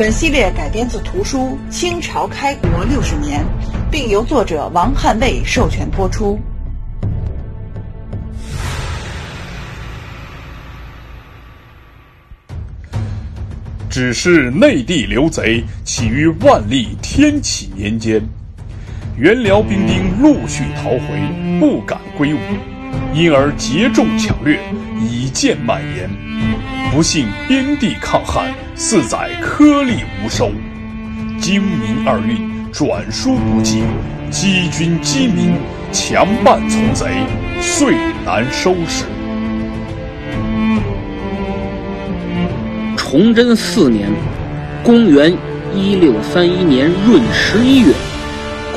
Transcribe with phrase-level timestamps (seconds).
[0.00, 3.42] 本系列改编自图书《清朝开国六十年》，
[3.90, 6.40] 并由作者王汉卫授权播出。
[13.90, 18.26] 只是内地流贼起于万历天启年间，
[19.18, 22.38] 元辽兵丁陆续逃回，不敢归伍，
[23.12, 24.58] 因而结众抢掠，
[24.98, 26.08] 以渐蔓延。
[26.92, 30.50] 不幸边地抗旱，四载颗粒无收，
[31.40, 33.84] 精民二运转输不济，
[34.28, 35.52] 积军积民，
[35.92, 37.06] 强办从贼，
[37.60, 37.94] 遂
[38.26, 39.04] 难收拾。
[42.96, 44.10] 崇祯四年，
[44.82, 45.32] 公元
[45.72, 47.94] 一六三一年闰十一月，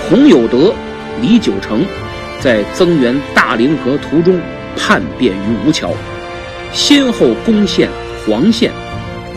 [0.08, 0.72] 孔有德、
[1.20, 1.84] 李九成
[2.40, 4.40] 在增援大凌河途中
[4.78, 5.92] 叛变于吴桥，
[6.72, 7.90] 先后攻陷
[8.26, 8.72] 黄县、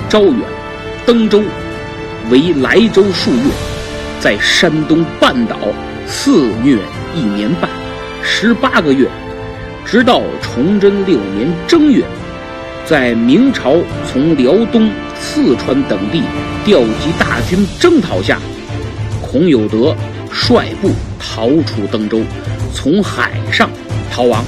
[0.09, 0.41] 招远、
[1.05, 1.43] 登州，
[2.31, 3.43] 为莱州数月，
[4.21, 5.57] 在山东半岛
[6.07, 6.79] 肆虐
[7.15, 7.69] 一年半，
[8.23, 9.09] 十八个月，
[9.85, 12.05] 直到崇祯六年正月。
[12.85, 13.75] 在明朝
[14.07, 16.23] 从辽东、四川等地
[16.65, 18.39] 调集大军征讨下，
[19.21, 19.93] 孔有德
[20.31, 22.21] 率部逃出登州，
[22.73, 23.69] 从海上
[24.13, 24.45] 逃亡，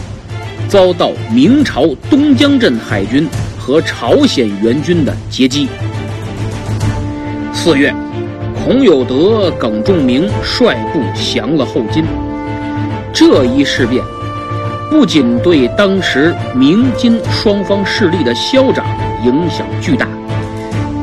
[0.69, 3.29] 遭到明朝东江镇海军
[3.69, 5.69] 和朝鲜援军的截击。
[7.53, 7.95] 四月，
[8.65, 12.03] 孔有德、耿仲明率部降了后金。
[13.13, 14.03] 这一事变。
[14.91, 18.87] 不仅对当时明金双方势力的消长
[19.23, 20.09] 影响巨大，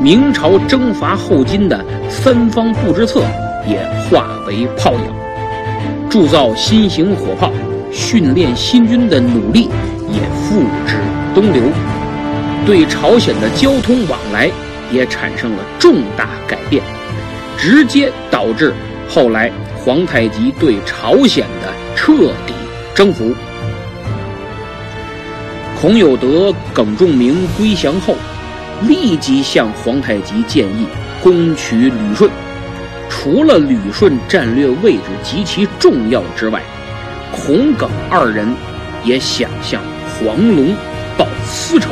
[0.02, 3.22] 明朝征伐后金的三方布置策
[3.64, 3.78] 也
[4.10, 7.52] 化为泡影，铸造新型火炮、
[7.92, 9.70] 训练新军的努力
[10.08, 10.96] 也付之
[11.32, 11.62] 东流，
[12.66, 14.50] 对朝鲜的交通往来
[14.90, 16.82] 也产生了重大改变，
[17.56, 18.74] 直接导致
[19.08, 22.12] 后来皇太极对朝鲜的彻
[22.44, 22.52] 底
[22.92, 23.32] 征服。
[25.80, 28.16] 孔有德、耿仲明归降后，
[28.82, 30.88] 立即向皇太极建议
[31.22, 32.28] 攻取旅顺。
[33.08, 36.60] 除了旅顺战略位置极其重要之外，
[37.30, 38.52] 孔耿二人
[39.04, 39.80] 也想向
[40.18, 40.74] 黄龙
[41.16, 41.90] 报私仇。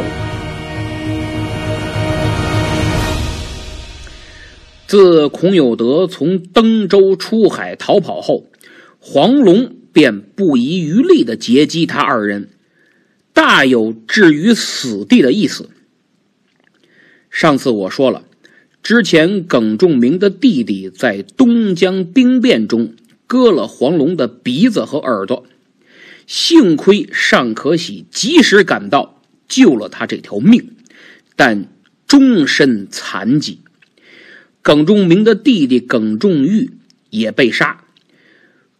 [4.95, 8.47] 自孔有德从登州出海逃跑后，
[9.01, 12.49] 黄龙便不遗余力地截击他二人。
[13.33, 15.69] 大有置于死地的意思。
[17.29, 18.23] 上次我说了，
[18.85, 22.95] 之前耿仲明的弟弟在东江兵变中
[23.27, 25.45] 割了黄龙的鼻子和耳朵，
[26.25, 30.77] 幸亏尚可喜及时赶到，救了他这条命，
[31.35, 31.67] 但
[32.07, 33.59] 终身残疾。
[34.65, 36.73] 耿仲明的弟弟耿仲玉
[37.11, 37.85] 也被杀。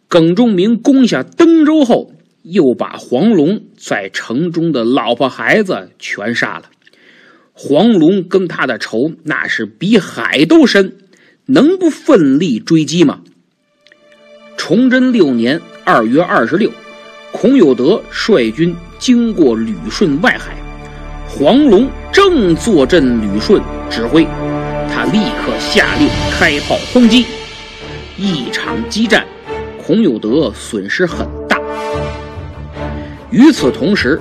[0.09, 2.11] 耿仲明攻下登州后。
[2.47, 6.65] 又把黄龙在城中的老婆孩子全杀了。
[7.53, 10.95] 黄龙跟他的仇那是比海都深，
[11.47, 13.21] 能不奋力追击吗？
[14.57, 16.71] 崇祯六年二月二十六，
[17.31, 20.55] 孔有德率军经过旅顺外海，
[21.27, 23.59] 黄龙正坐镇旅顺
[23.89, 24.27] 指挥，
[24.89, 27.25] 他立刻下令开炮轰击。
[28.17, 29.25] 一场激战，
[29.85, 31.59] 孔有德损失很大。
[33.29, 34.19] 与此同时，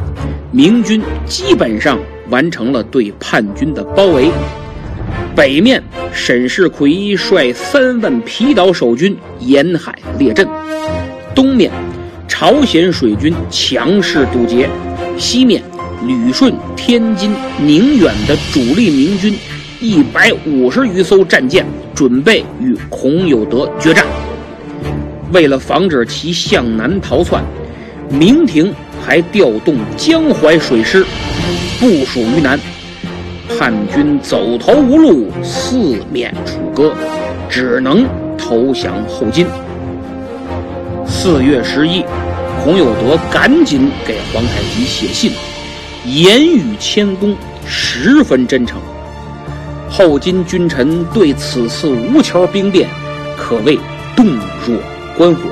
[0.51, 1.99] 明军基本上
[2.29, 4.31] 完成了对叛军的包围。
[5.37, 10.47] 北面，沈世奎率三万皮岛守军沿海列阵；
[11.35, 11.71] 东面，
[12.27, 14.69] 朝鲜水军强势堵截；
[15.19, 15.63] 西面，
[16.05, 19.37] 旅顺、天津、宁远的主力明军
[19.85, 24.07] 一百五十余艘战舰准备与孔有德决战。
[25.31, 27.45] 为了防止其向南逃窜，
[28.09, 28.75] 明廷。
[29.07, 31.05] 还调动江淮水师
[31.79, 32.59] 部署于南，
[33.51, 36.95] 叛军走投无路，四面楚歌，
[37.51, 38.07] 只能
[38.39, 39.47] 投降后金。
[41.07, 42.03] 四月十一，
[42.63, 45.33] 孔有德赶紧给皇太极写信，
[46.07, 47.37] 言语谦恭，
[47.67, 48.81] 十分真诚。
[49.97, 52.91] 后金君臣对此次吴桥兵变
[53.37, 53.79] 可谓
[54.17, 54.27] 洞
[54.67, 54.77] 若
[55.17, 55.43] 观火。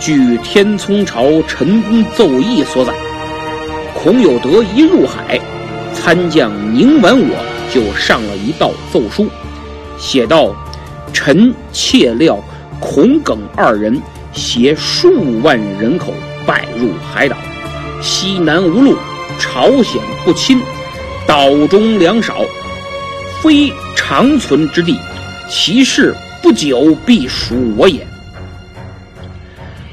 [0.00, 2.92] 据天聪朝陈公奏议所载，
[3.94, 5.38] 孔有德一入海，
[5.94, 7.36] 参将宁完我
[7.72, 9.28] 就上了一道奏书，
[9.96, 10.52] 写道
[11.14, 12.42] ：“臣窃料
[12.80, 14.02] 孔耿二人
[14.32, 16.12] 携数万人口
[16.44, 17.36] 败入海岛，
[18.02, 18.96] 西南无路，
[19.38, 20.60] 朝鲜不侵，
[21.28, 22.40] 岛中粮少。”
[23.46, 24.98] 非长存之地，
[25.48, 26.12] 其事
[26.42, 28.04] 不久必属我也。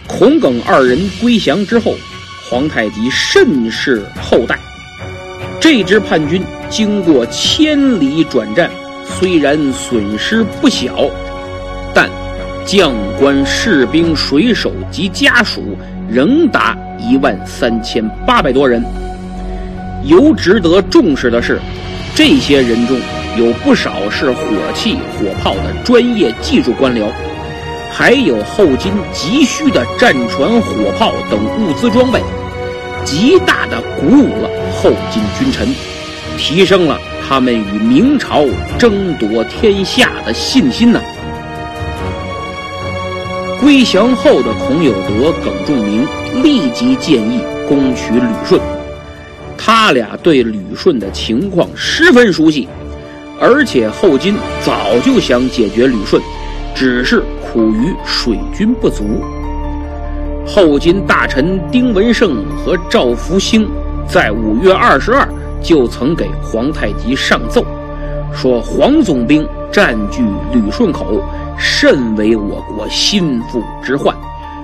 [0.07, 1.93] 孔耿二人归降之后，
[2.49, 4.57] 皇太极甚是厚待。
[5.61, 8.71] 这支叛军经过千里转战，
[9.05, 11.07] 虽然损失不小，
[11.93, 12.09] 但
[12.65, 15.77] 将官、士兵、水手及家属
[16.09, 18.83] 仍达一万三千八百多人。
[20.05, 21.59] 尤值得重视的是，
[22.15, 22.99] 这些人中。
[23.37, 24.43] 有不少是火
[24.75, 27.11] 器、火炮的专业技术官僚，
[27.91, 32.21] 还有后金急需的战船、火炮等物资装备，
[33.03, 35.67] 极大的鼓舞了后金君臣，
[36.37, 38.45] 提升了他们与明朝
[38.77, 41.01] 争夺天下的信心呢。
[43.59, 46.05] 归降后的孔有德、耿仲明
[46.43, 48.61] 立即建议攻取旅顺，
[49.57, 52.67] 他俩对旅顺的情况十分熟悉。
[53.45, 56.23] 而且后金早就想解决旅顺，
[56.73, 59.21] 只是苦于水军不足。
[60.47, 63.69] 后金大臣丁文胜和赵福兴
[64.07, 65.27] 在五月二十二
[65.61, 67.65] 就曾给皇太极上奏，
[68.33, 70.21] 说黄总兵占据
[70.53, 71.21] 旅顺口，
[71.59, 74.15] 甚为我国心腹之患。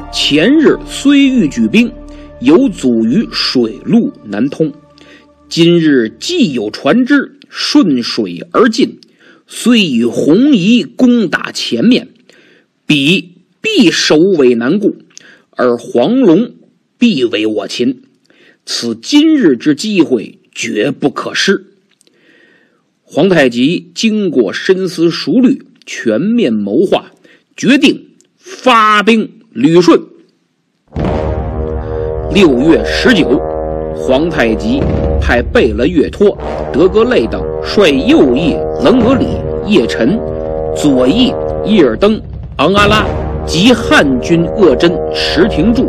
[0.10, 1.92] 前日虽欲举兵，
[2.40, 4.72] 有阻于水路难通，
[5.50, 7.39] 今日既有船只。
[7.50, 9.00] 顺水而进，
[9.48, 12.10] 虽以红夷攻打前面，
[12.86, 14.96] 彼必首尾难顾，
[15.50, 16.54] 而黄龙
[16.98, 18.04] 必为我擒。
[18.66, 21.66] 此今日之机会，绝不可失。
[23.02, 27.12] 皇太极经过深思熟虑，全面谋划，
[27.58, 30.00] 决定发兵旅顺。
[32.32, 33.49] 六月十九。
[34.10, 34.82] 皇太极
[35.22, 36.36] 派贝勒岳托、
[36.74, 39.28] 德格类等率右翼棱格里、
[39.68, 40.20] 叶臣、
[40.76, 41.32] 左翼
[41.64, 42.20] 伊尔登、
[42.56, 43.06] 昂阿拉
[43.46, 45.88] 及汉军鄂真石廷柱、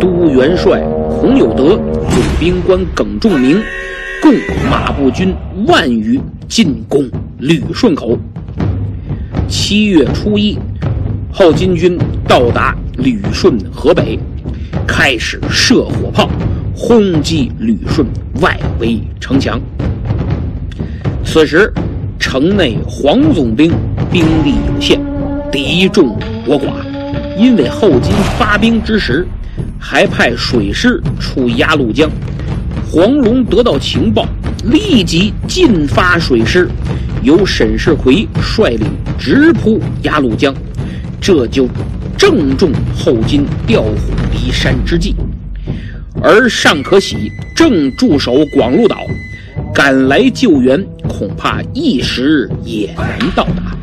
[0.00, 0.82] 都元帅
[1.20, 1.78] 孔有德、
[2.08, 3.62] 总兵官耿仲明，
[4.20, 4.34] 共
[4.68, 5.32] 马步军
[5.68, 7.08] 万余进攻
[7.38, 8.18] 旅顺口。
[9.46, 10.58] 七月初一，
[11.32, 11.96] 后金军
[12.26, 14.18] 到达旅顺河北，
[14.92, 16.28] 开始射火炮。
[16.74, 18.04] 轰击旅顺
[18.40, 19.60] 外围城墙。
[21.24, 21.72] 此时，
[22.18, 23.70] 城内黄总兵
[24.10, 25.00] 兵力有限，
[25.52, 26.72] 敌众我寡。
[27.38, 29.24] 因为后金发兵之时，
[29.78, 32.10] 还派水师出鸭绿江，
[32.90, 34.26] 黄龙得到情报，
[34.64, 36.68] 立即进发水师，
[37.22, 40.52] 由沈世奎率领直扑鸭绿江，
[41.20, 41.68] 这就
[42.16, 43.98] 正中后金调虎
[44.50, 45.14] 山之计。
[46.22, 48.96] 而尚可喜正驻守广禄岛，
[49.72, 53.76] 赶来救援恐怕一时也难到达。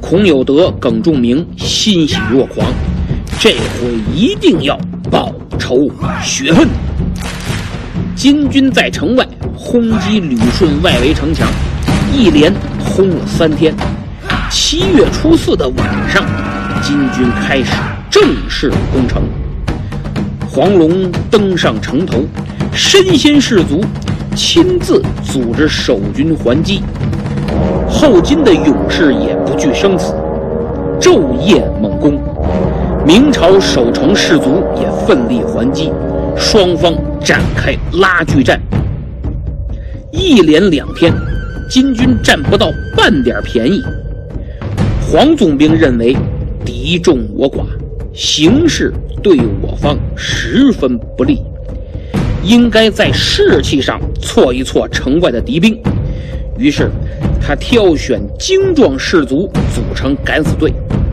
[0.00, 2.70] 孔有德、耿仲明欣喜若狂，
[3.40, 4.78] 这回一定要
[5.10, 5.90] 报仇
[6.22, 6.68] 雪恨。
[8.14, 11.48] 金军在城外轰击旅顺外围城墙，
[12.12, 13.74] 一连轰了三天。
[14.50, 16.24] 七月初四的晚上，
[16.82, 17.72] 金军开始
[18.14, 19.24] 正式攻城。
[20.48, 22.18] 黄龙登上城头，
[22.72, 23.80] 身先士卒，
[24.36, 26.80] 亲自组织守军还击。
[27.88, 30.14] 后金的勇士也不惧生死，
[31.00, 32.16] 昼夜猛攻。
[33.04, 35.90] 明朝守城士卒也奋力还击，
[36.36, 38.62] 双方展开拉锯战。
[40.12, 41.12] 一连两天，
[41.68, 43.82] 金军占不到半点便宜。
[45.00, 46.16] 黄总兵认为
[46.64, 47.64] 敌众我寡，
[48.14, 48.92] 形势。
[49.22, 51.40] 对我方十分不利，
[52.42, 55.78] 应该在士气上挫一挫城外的敌兵。
[56.58, 56.90] 于是，
[57.40, 60.72] 他挑选精壮士卒组成敢死队，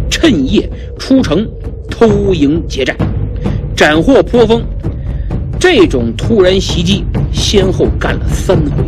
[0.10, 1.48] 趁夜出城
[1.90, 2.96] 偷营劫寨，
[3.76, 4.62] 斩获颇丰。
[5.58, 8.84] 这种突然袭击，先后干了三回，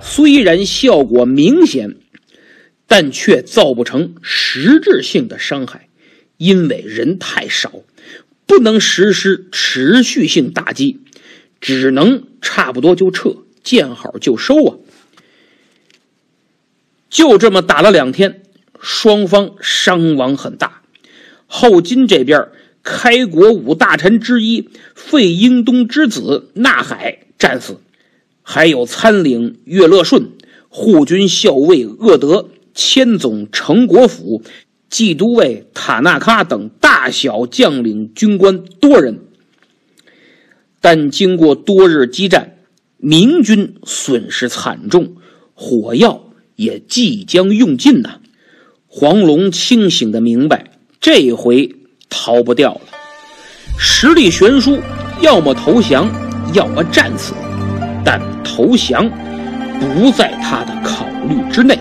[0.00, 1.94] 虽然效果明显，
[2.86, 5.88] 但却造不成实质性的伤害。
[6.36, 7.72] 因为人太少，
[8.44, 11.00] 不能实施持续性打击，
[11.60, 14.76] 只能差不多就撤，见好就收啊。
[17.08, 18.42] 就这么打了两天，
[18.80, 20.82] 双方伤亡很大。
[21.46, 22.48] 后金这边，
[22.82, 27.78] 开国五大臣之一费英东之子纳海战死，
[28.42, 30.32] 还有参领岳乐顺、
[30.68, 34.42] 护军校尉鄂德、千总成国府、
[34.90, 39.20] 骑都尉塔纳喀等大小将领军官多人。
[40.80, 42.56] 但经过多日激战，
[42.98, 45.16] 明军损失惨重，
[45.54, 46.24] 火药
[46.56, 48.20] 也即将用尽呐。
[48.86, 51.74] 黄龙清醒的明白，这回
[52.08, 52.80] 逃不掉了。
[53.78, 54.78] 实力悬殊，
[55.20, 56.08] 要么投降，
[56.52, 57.32] 要么战死。
[58.04, 59.08] 但投降
[59.80, 61.78] 不在他的考虑之内。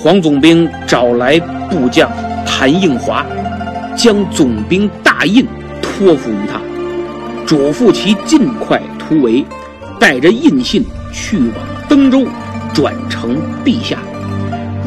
[0.00, 2.08] 黄总兵找来部将
[2.46, 3.26] 谭应华，
[3.96, 5.44] 将总兵大印
[5.82, 6.60] 托付于他。
[7.44, 9.44] 嘱咐其尽快突围，
[9.98, 11.54] 带着印信去往
[11.88, 12.24] 登州，
[12.72, 13.98] 转呈陛下。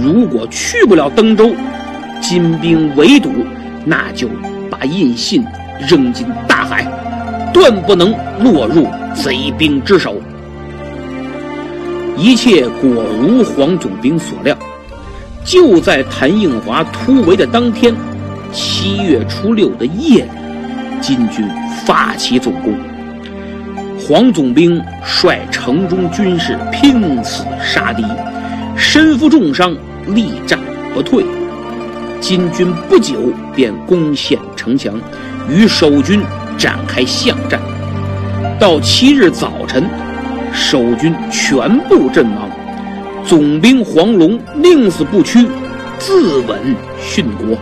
[0.01, 1.51] 如果去不了登州，
[2.22, 3.30] 金兵围堵，
[3.84, 4.30] 那就
[4.70, 5.44] 把印信
[5.89, 6.88] 扔进大海，
[7.53, 10.15] 断不能落入贼兵之手。
[12.15, 14.56] 一切果如黄总兵所料，
[15.51, 17.93] 就在谭应华突围的当天，
[18.53, 20.29] 七月初六的夜里。
[21.01, 21.46] 金军
[21.86, 22.74] 发起总攻，
[24.00, 28.01] 黄总兵率城中军士拼死杀敌，
[28.77, 29.75] 身负重伤，
[30.08, 30.58] 力战
[30.93, 31.25] 不退。
[32.22, 33.15] 金军不久
[33.53, 34.93] 便攻陷城墙，
[35.50, 36.22] 与守军
[36.58, 37.60] 展开巷战。
[38.58, 39.84] 到七日早晨，
[40.53, 42.50] 守军全部阵亡，
[43.25, 45.48] 总兵黄龙宁死不屈，
[46.00, 46.56] 自刎
[47.01, 47.58] 殉国。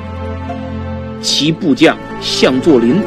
[1.22, 3.02] 其部将向作霖。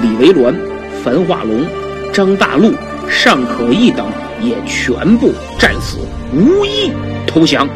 [0.00, 0.54] 李维銮、
[1.02, 1.64] 樊化龙、
[2.12, 2.72] 张大禄、
[3.08, 4.06] 尚可义等
[4.40, 5.98] 也全部战死，
[6.32, 6.92] 无一
[7.26, 7.68] 投降。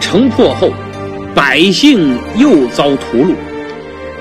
[0.00, 0.72] 城破后，
[1.34, 3.34] 百姓又遭屠戮，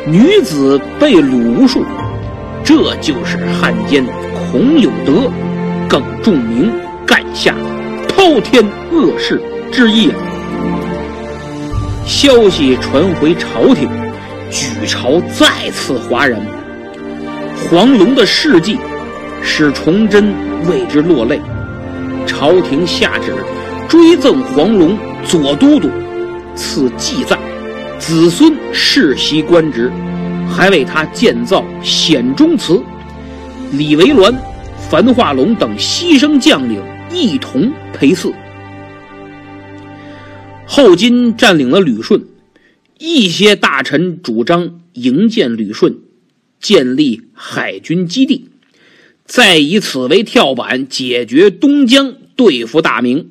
[0.06, 1.86] 女子被掳无数。
[2.66, 4.06] 这就是汉奸
[4.52, 5.32] 孔有德、
[5.88, 6.70] 耿仲明
[7.06, 7.56] 干下
[8.08, 10.10] 滔天恶事之一。
[12.06, 13.90] 消息传回朝廷。
[14.50, 16.40] 举朝再次哗然，
[17.70, 18.78] 黄龙的事迹
[19.44, 20.34] 使崇祯
[20.70, 21.42] 为之落泪。
[22.26, 23.36] 朝廷下旨
[23.90, 25.90] 追赠黄龙左都督，
[26.56, 27.38] 赐祭赞，
[28.00, 29.92] 子孙世袭官职，
[30.50, 32.82] 还为他建造显忠祠。
[33.74, 34.34] 李维銮、
[34.90, 38.34] 樊化龙等牺牲将领一同陪祀。
[40.66, 42.24] 后金占领了旅顺。
[43.00, 46.00] 一些大臣主张营建旅顺，
[46.60, 48.50] 建立海军基地，
[49.24, 53.30] 再以此为跳板解决东江，对付大明。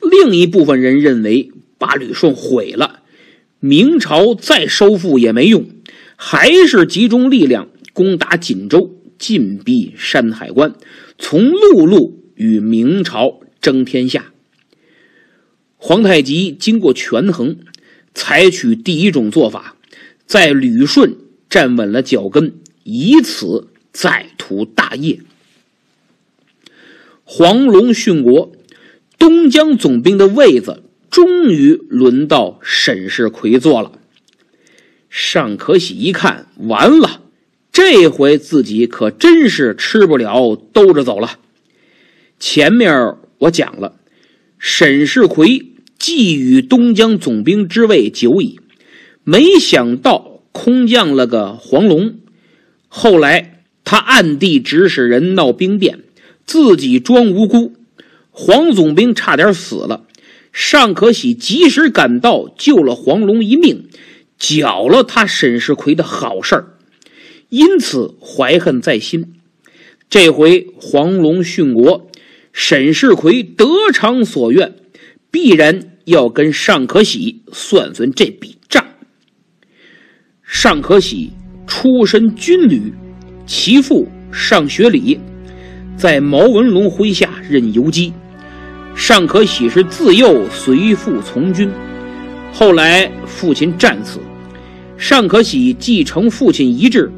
[0.00, 3.00] 另一部分人认为，把旅顺毁了，
[3.58, 5.66] 明朝再收复也没用，
[6.16, 10.72] 还是集中力量攻打锦州，进逼山海关，
[11.18, 14.32] 从陆路与明朝争天下。
[15.76, 17.58] 皇太极经过权衡。
[18.12, 19.76] 采取第一种做法，
[20.26, 21.16] 在旅顺
[21.48, 25.20] 站稳了脚跟，以此再图大业。
[27.22, 28.50] 黄龙殉国，
[29.16, 33.92] 东江总兵的位子终于轮到沈世奎坐了。
[35.08, 37.22] 尚可喜一看，完了，
[37.70, 41.38] 这回自己可真是吃不了兜着走了。
[42.40, 44.00] 前面我讲了，
[44.58, 45.66] 沈世奎。
[46.00, 48.58] 觊觎东江总兵之位久矣，
[49.22, 52.14] 没想到空降了个黄龙。
[52.88, 56.00] 后来他暗地指使人闹兵变，
[56.46, 57.74] 自己装无辜，
[58.30, 60.06] 黄总兵差点死了。
[60.52, 63.84] 尚可喜及时赶到，救了黄龙一命，
[64.38, 66.78] 缴了他沈世奎的好事儿，
[67.50, 69.34] 因此怀恨在心。
[70.08, 72.09] 这回黄龙殉国，
[72.52, 74.74] 沈世奎得偿所愿，
[75.30, 75.80] 必然。
[76.06, 78.84] 要跟尚可喜算算这笔账。
[80.42, 81.30] 尚可喜
[81.68, 82.92] 出身军旅，
[83.46, 85.20] 其父尚学礼
[85.96, 88.12] 在毛文龙麾下任游击。
[88.96, 91.70] 尚可喜是自幼随父从军，
[92.52, 94.18] 后来父亲战死，
[94.96, 97.12] 尚可喜继承父亲遗志，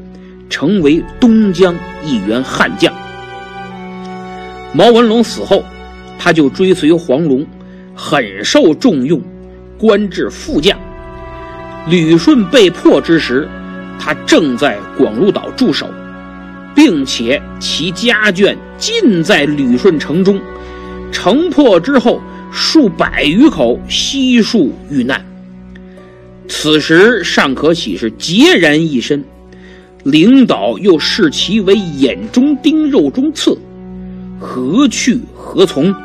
[0.49, 1.73] 成为东江
[2.05, 2.93] 一员悍将。
[4.73, 5.63] 毛文龙死后，
[6.17, 7.45] 他就追随黄龙。
[7.95, 9.21] 很受重用，
[9.77, 10.75] 官至副将。
[11.87, 13.47] 旅顺被迫之时，
[13.99, 15.87] 他正在广禄岛驻守，
[16.73, 20.41] 并且其家眷尽在旅顺城中。
[21.11, 22.19] 城破之后，
[22.51, 25.23] 数百余口悉数遇难。
[26.47, 29.23] 此时尚可喜是孑然一身，
[30.03, 33.55] 领导又视其为眼中钉、肉中刺，
[34.43, 35.95] 何去何从？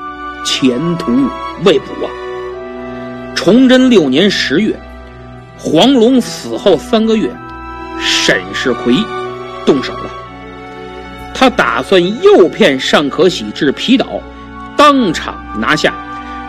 [0.45, 1.13] 前途
[1.65, 2.09] 未卜啊！
[3.35, 4.75] 崇祯六年十月，
[5.59, 7.29] 黄龙死后三个月，
[8.01, 8.95] 沈世奎
[9.67, 10.11] 动手了。
[11.35, 14.07] 他打算诱骗尚可喜至皮岛，
[14.77, 15.93] 当场拿下，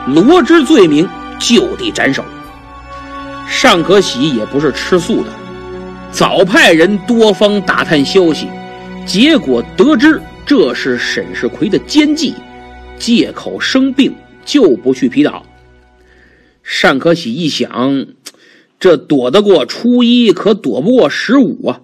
[0.06, 2.24] 罗织罪名，就地斩首。
[3.48, 5.30] 尚可喜也不是吃素的，
[6.12, 8.48] 早派人多方打探消息，
[9.06, 12.34] 结果得知这是沈世奎的奸计，
[12.98, 14.12] 借口生病
[14.44, 15.46] 就不去皮岛。
[16.64, 18.08] 尚可喜一想，
[18.80, 21.82] 这躲得过初一，可躲不过十五啊！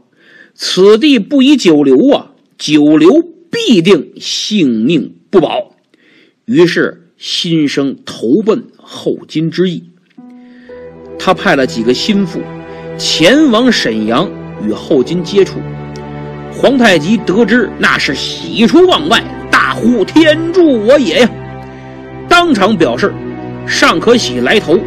[0.55, 5.75] 此地不宜久留啊，久留必定性命不保。
[6.45, 9.83] 于是心生投奔后金之意。
[11.19, 12.41] 他派了几个心腹
[12.97, 14.27] 前往沈阳
[14.63, 15.59] 与后金接触。
[16.57, 19.21] 皇太极得知，那是喜出望外，
[19.51, 21.29] 大呼：“天助我也呀！”
[22.27, 23.13] 当场表示。
[23.67, 24.77] 尚可喜来投，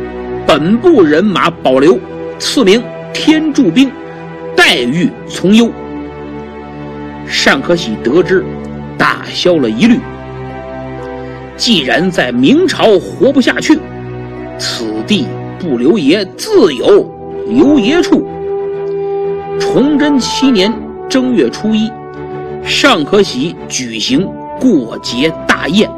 [0.46, 1.98] 本部人马保留，
[2.38, 2.80] 赐名
[3.12, 3.90] 天助兵，
[4.54, 5.68] 待遇从优。
[7.26, 8.44] 尚可喜得知，
[8.96, 9.98] 打消了疑虑。
[11.56, 13.76] 既然在明朝活不下去，
[14.58, 15.26] 此地
[15.58, 17.04] 不留爷，自有
[17.48, 18.24] 留爷处。
[19.58, 20.72] 崇祯七年
[21.08, 21.90] 正月初一，
[22.62, 24.28] 尚可喜举行
[24.60, 25.88] 过节大宴。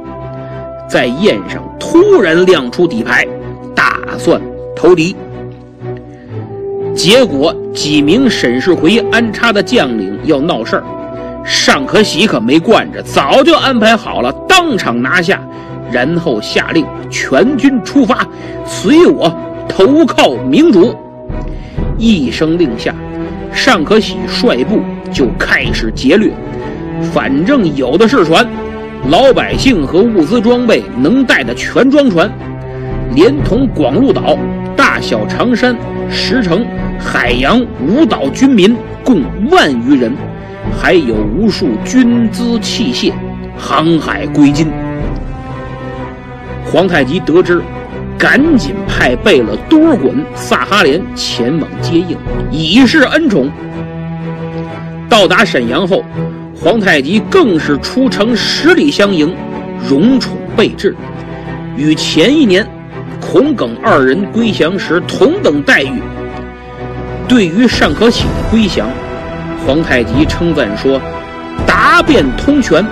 [0.88, 3.26] 在宴上突然亮出底牌，
[3.74, 4.40] 打算
[4.76, 5.16] 投敌。
[6.94, 10.84] 结果几名沈世奎安插的将领要闹事儿，
[11.44, 15.40] 尚可喜可没惯着，早就安排好了，当场拿下，
[15.90, 18.26] 然后下令全军出发，
[18.64, 19.32] 随我
[19.68, 20.94] 投靠明主。
[21.96, 22.94] 一声令下，
[23.52, 24.80] 尚可喜率部
[25.12, 26.30] 就开始劫掠，
[27.12, 28.46] 反正有的是船。
[29.08, 32.30] 老百姓和物资装备能带的全装船，
[33.14, 34.36] 连同广禄岛、
[34.76, 35.74] 大小长山、
[36.10, 36.66] 石城、
[36.98, 40.12] 海洋五岛军民共万余人，
[40.78, 43.12] 还有无数军资器械，
[43.56, 44.68] 航海归金。
[46.62, 47.62] 皇太极得知，
[48.20, 52.16] 赶紧派贝勒多尔衮、萨哈连前往接应，
[52.50, 53.50] 以示恩宠。
[55.08, 56.04] 到达沈阳后。
[56.62, 59.34] 皇太极更是出城十里相迎，
[59.88, 60.94] 荣宠备至，
[61.74, 62.68] 与前一年
[63.18, 66.02] 孔耿二人归降时同等待遇。
[67.26, 68.90] 对于尚可喜的归降，
[69.66, 71.00] 皇太极称赞说
[71.66, 72.84] ：“答辩通权，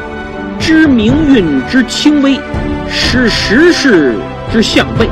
[0.58, 2.40] 知明运之轻微，
[2.88, 4.14] 识时势
[4.52, 5.08] 之向背。”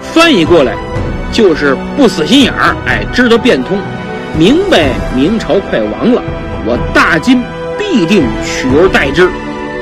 [0.00, 0.74] 翻译过来
[1.32, 3.78] 就是不死心眼儿，哎，知道变通，
[4.38, 6.22] 明白明朝快亡了，
[6.66, 7.42] 我大金。
[7.76, 9.28] 必定取而代之，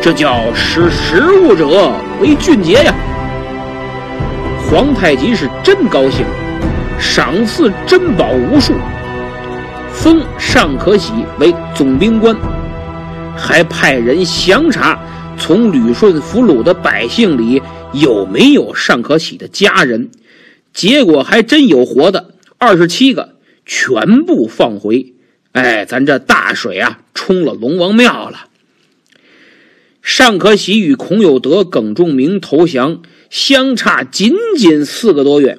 [0.02, 2.92] 这叫识时务者为俊杰呀！
[4.68, 6.24] 皇太极是真高兴，
[6.98, 8.74] 赏赐珍宝无数，
[9.92, 12.36] 封尚可喜为总兵官，
[13.36, 14.98] 还派人详查
[15.38, 20.10] 从旅顺俘虏的百姓里有没有尚可喜的家人，
[20.72, 25.12] 结果还真有活的，二十七个，全部放回。
[25.52, 28.48] 哎，咱这大水啊，冲了龙王庙了。
[30.00, 35.58] 尚可喜与孔有德、耿仲明投降，相差仅仅四个多月，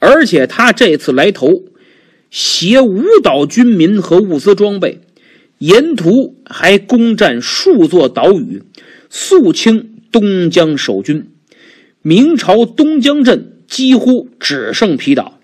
[0.00, 1.62] 而且他这次来投，
[2.30, 5.00] 携五岛军民和物资装备，
[5.58, 8.64] 沿途还攻占数座岛屿，
[9.08, 11.30] 肃清东江守军。
[12.02, 15.40] 明朝东江镇几乎只剩皮岛，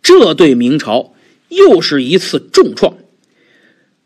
[0.00, 1.14] 这对明朝。
[1.48, 2.96] 又是一次重创，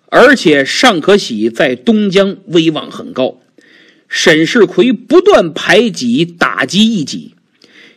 [0.07, 3.39] 而且尚可喜在东江威望很高，
[4.09, 7.35] 沈世奎不断排挤打击异己，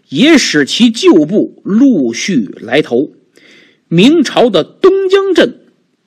[0.09, 3.13] 也使其旧部陆续来投。
[3.87, 5.61] 明朝的东江镇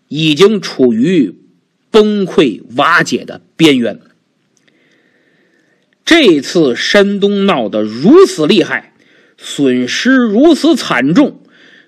[0.09, 1.35] 已经处于
[1.91, 4.03] 崩溃瓦解的边缘。
[6.11, 8.95] 这次山东闹得如此厉害，
[9.39, 11.39] 损失如此惨重。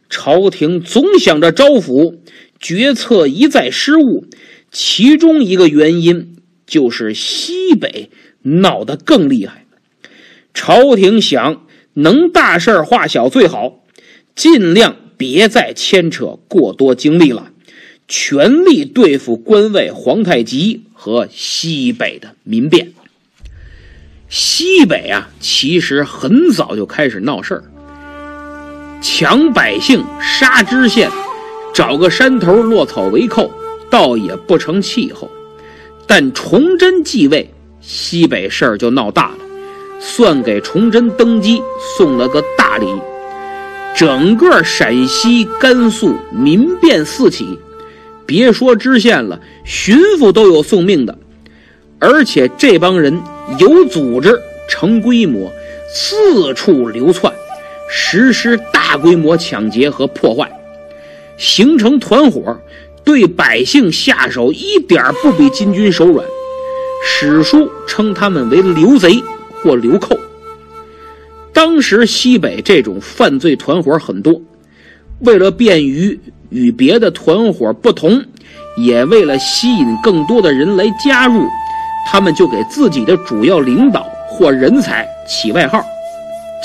[0.08, 2.18] 朝廷总想着招抚，
[2.60, 4.24] 决策一再失误，
[4.70, 8.10] 其中一个原因就是西北
[8.42, 9.66] 闹得更厉害。
[10.54, 13.82] 朝廷想能大事化小最好，
[14.36, 17.50] 尽量别再牵扯过多精力了，
[18.06, 22.92] 全力对付关外皇太极和西北的民变。
[24.32, 27.62] 西北啊，其实很早就开始闹事儿，
[29.02, 31.10] 抢百姓、杀知县，
[31.74, 33.50] 找个山头落草为寇，
[33.90, 35.30] 倒也不成气候。
[36.06, 39.38] 但崇祯继位，西北事儿就闹大了，
[40.00, 41.62] 算给崇祯登基
[41.98, 42.86] 送了个大礼。
[43.94, 47.58] 整个陕西、甘肃民变四起，
[48.24, 51.18] 别说知县了，巡抚都有送命的。
[51.98, 53.20] 而且这帮人
[53.58, 55.50] 有组织、成规模，
[55.88, 57.32] 四处流窜，
[57.90, 60.50] 实施大规模抢劫和破坏，
[61.36, 62.56] 形成团伙，
[63.04, 66.26] 对百姓下手一点不比金军手软。
[67.04, 69.20] 史书称他们为流贼
[69.62, 70.16] 或流寇。
[71.52, 74.40] 当时西北这种犯罪团伙很多，
[75.20, 78.24] 为了便于与别的团伙不同，
[78.76, 81.44] 也为了吸引更多的人来加入，
[82.06, 85.84] 他们就给自己的主要领导或人才起外号，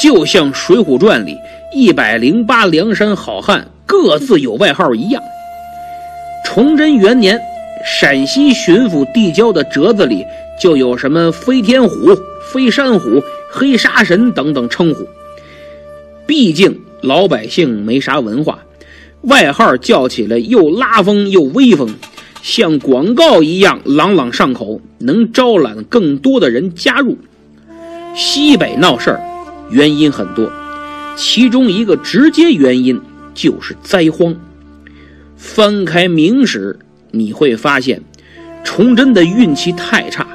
[0.01, 1.37] 就像《水浒传》里
[1.73, 5.21] 一百零八梁山好汉各自有外号一样。
[6.45, 7.39] 崇祯元年，
[7.85, 10.25] 陕西巡抚递交的折子里
[10.59, 12.15] 就有什么“飞天虎
[12.51, 13.21] ”“飞山虎”。
[13.49, 15.07] 黑沙神等等称呼，
[16.27, 18.59] 毕竟老百姓没啥文化，
[19.21, 21.89] 外号叫起来又拉风又威风，
[22.47, 27.17] 像广告一样朗朗上口，能招揽更多的人加入。
[28.15, 29.21] 西北闹事儿，
[29.69, 30.49] 原因很多，
[31.17, 33.01] 其中一个直接原因
[33.33, 34.33] 就是灾荒。
[35.35, 36.79] 翻开明史，
[37.11, 38.01] 你会发现，
[38.63, 40.25] 崇祯的运气太差。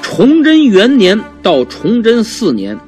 [0.00, 2.78] 崇祯元年到崇祯四年，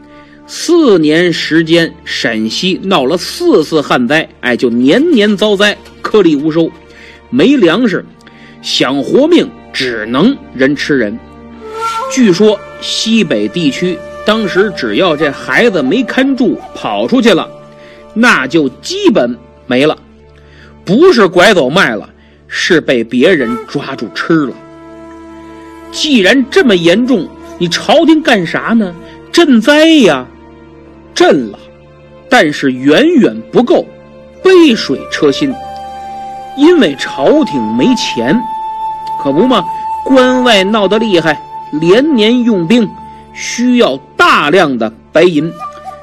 [0.46, 6.70] 四年时间，陕西闹了四次旱灾，哎，就年年遭灾，颗粒无收，
[7.28, 8.02] 没粮食，
[8.62, 11.18] 想活命只能人吃人。
[12.12, 17.48] 据说西北地区当时只要这孩子没看住跑出去了，
[18.14, 19.96] 那就基本没了，
[20.84, 22.08] 不是拐走卖了，
[22.46, 24.52] 是被别人抓住吃了。
[25.90, 28.94] 既然这么严重，你朝廷干啥呢？
[29.32, 30.26] 赈灾呀，
[31.14, 31.58] 赈了，
[32.28, 33.86] 但是远远不够，
[34.42, 35.54] 杯水车薪。
[36.58, 38.36] 因为朝廷没钱，
[39.22, 39.64] 可不嘛，
[40.04, 41.40] 关外闹得厉害，
[41.80, 42.86] 连年用兵，
[43.32, 45.50] 需要大量的白银。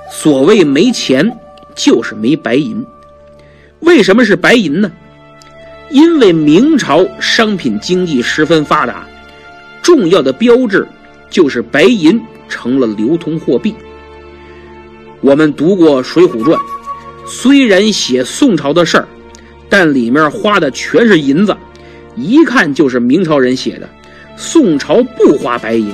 [0.09, 1.29] 所谓没钱，
[1.75, 2.83] 就是没白银。
[3.81, 4.89] 为什么是白银呢？
[5.89, 9.05] 因为明朝商品经济十分发达。
[9.83, 10.87] 重要的标志
[11.29, 13.75] 就是白银成了流通货币。
[15.21, 16.57] 我们读过《水浒传》，
[17.27, 19.07] 虽然写宋朝的事儿，
[19.77, 21.53] 但里面花的全是银子，
[22.15, 23.89] 一看就是明朝人写的。
[24.37, 25.93] 宋朝不花白银，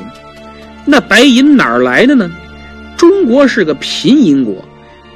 [0.85, 2.31] 那白银哪儿来的呢？
[2.95, 4.63] 中国是个贫银国，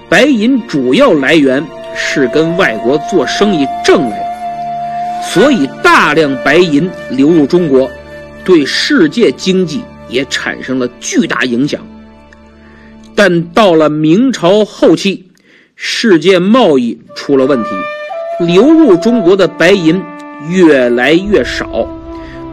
[0.10, 1.63] 白银主要来源
[1.95, 7.88] 是跟外国做生意挣来的，所以大量白银流入中国。
[8.43, 11.86] 对世界经济也产生了巨大影响，
[13.13, 15.30] 但到了明朝后期，
[15.75, 17.69] 世界贸易出了问题，
[18.39, 20.02] 流入中国的白银
[20.50, 21.88] 越来越少，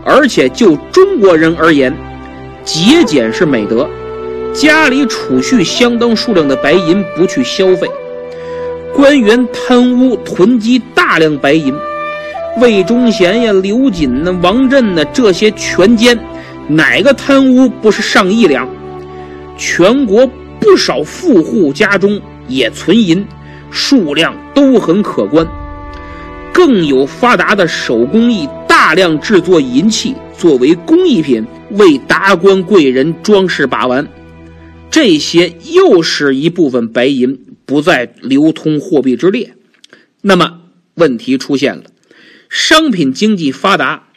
[0.04, 1.92] 而且就中国人而言，
[2.64, 3.88] 节俭是美德，
[4.52, 7.90] 家里储蓄相当数量的白银不去消费，
[8.94, 11.74] 官员贪污囤积大量白银。
[12.58, 16.16] 魏忠贤呀，刘瑾呐，王震呐，这些权奸，
[16.68, 18.68] 哪个贪污不是上亿两？
[19.56, 20.24] 全国
[20.60, 23.26] 不少富户家中也存银，
[23.70, 25.44] 数量都很可观。
[26.64, 34.08] 更有发达的手工艺，大量制作银器作为工艺品，为达官贵人装饰把玩。
[34.88, 39.56] 这些又是一部分白银不在流通货币之列。
[40.20, 40.60] 那么
[40.94, 41.82] 问题出现了。
[42.48, 44.10] 商品经济发达，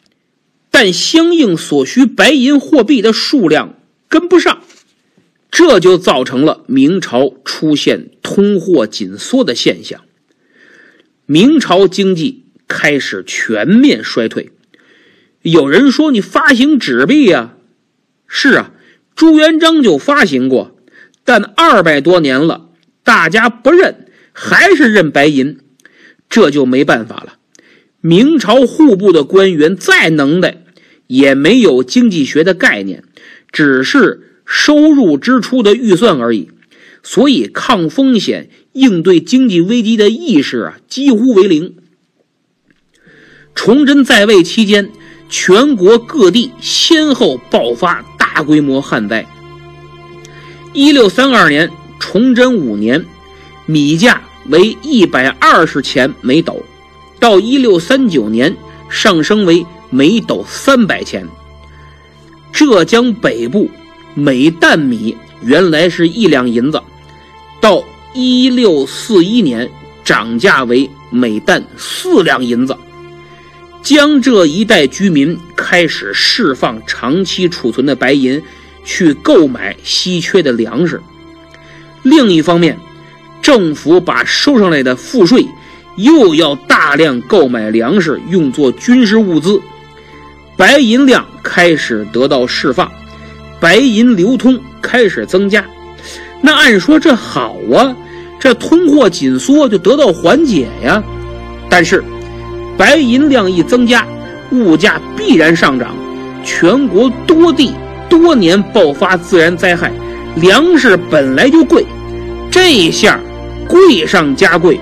[0.69, 3.73] 但相应所需白银货币的数量
[4.08, 4.60] 跟不上，
[5.49, 10.04] 这就造成了明朝出现通货紧缩的现象。
[11.27, 14.51] 明朝经济开始全面衰退。
[15.41, 17.55] 有人说：“你发行纸币呀？”
[18.27, 18.71] 是啊，
[19.15, 20.75] 朱元璋就发行过，
[21.23, 22.69] 但二百多年了，
[23.03, 25.59] 大家不认，还是认白银，
[26.29, 27.38] 这就没办法了。
[28.01, 30.63] 明朝户部的官员再能耐，
[31.07, 33.03] 也没有经济学的概念，
[33.51, 36.49] 只是收入支出的预算而已，
[37.01, 41.75] 所以抗风险、应对经济危机的意识啊，几乎为零。
[43.53, 44.91] 崇祯在位期间，
[45.29, 49.25] 全国各地先后爆发大规模旱灾，
[50.73, 53.05] 一六三二年，崇祯五年，
[53.65, 56.61] 米价为一百二十钱每斗，
[57.17, 58.53] 到一六三九年
[58.89, 61.25] 上升为每斗三百钱。
[62.51, 63.69] 浙江北部
[64.13, 66.81] 每担米原来是一两银子，
[67.61, 67.81] 到
[68.15, 69.69] 一六四一年
[70.04, 72.75] 涨价为每担四两银子。
[73.84, 78.41] 江浙一带居民开始释放长期储存的白银，
[78.86, 80.99] 去购买稀缺的粮食。
[82.04, 82.80] 另一方面，
[83.41, 85.45] 政府把收上来的赋税
[85.97, 89.60] 又要大量购买粮食，用作军事物资，
[90.56, 92.89] 白银量开始得到释放，
[93.60, 95.63] 白银流通开始增加。
[96.41, 97.95] 那按说这好啊，
[98.45, 101.03] 这通货紧缩就得到缓解呀。
[101.67, 102.03] 但是。
[102.77, 104.05] 白银量一增加，
[104.51, 105.95] 物价必然上涨。
[106.43, 107.71] 全国多地
[108.10, 109.89] 多年爆发自然灾害，
[110.36, 111.86] 粮食本来就贵，
[112.51, 113.17] 这下
[113.65, 114.77] 贵上加贵。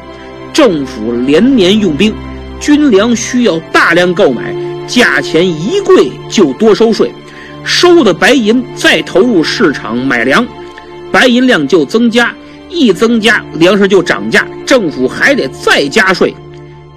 [0.52, 2.12] 政府连年用兵，
[2.60, 4.56] 军粮需要大量购买，
[4.88, 7.14] 价钱一贵就多收税。
[7.64, 10.44] 收的白银再投入市场买粮，
[11.12, 12.34] 白银量就增加，
[12.70, 16.34] 一增加粮食就涨价，政府还得再加税。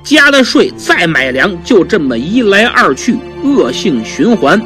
[0.02, 4.60] 加的税再买粮，就这么一来二去，恶性循环，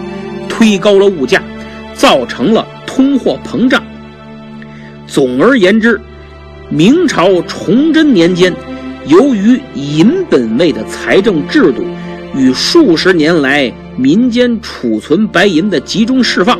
[0.48, 1.42] 推高了物价，
[1.94, 3.82] 造成了通货膨胀。
[5.06, 5.98] 总而言之，
[6.68, 8.52] 明朝崇祯年间，
[9.06, 11.84] 由于银本位的财政制度
[12.36, 16.58] 与数十年来民间储存白银的集中释放，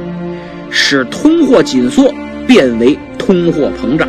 [0.71, 2.11] 使通货紧缩
[2.47, 4.09] 变为通货膨胀，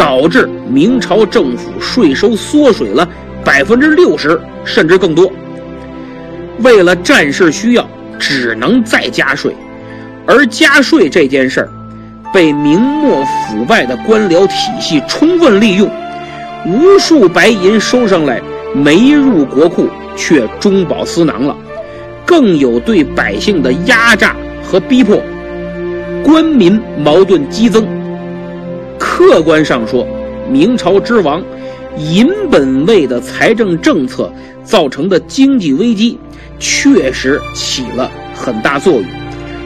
[0.00, 3.06] 导致明朝政府税收缩水了。
[3.42, 5.30] 百分之六十甚至更多。
[6.60, 7.86] 为了战事需要，
[8.18, 9.54] 只能再加税，
[10.26, 11.68] 而加税这件事儿
[12.34, 15.90] 被明末腐败的官僚体系充分利用，
[16.66, 18.40] 无数白银收上来
[18.74, 21.56] 没入国库，却中饱私囊了。
[22.26, 25.18] 更有对百姓的压榨和逼迫，
[26.22, 27.86] 官民矛盾激增。
[29.00, 30.06] 客观上说，
[30.48, 31.42] 明朝之亡。
[31.98, 34.32] 银本位的财政政策
[34.62, 36.16] 造成的经济危机，
[36.60, 39.04] 确实起了很大作用，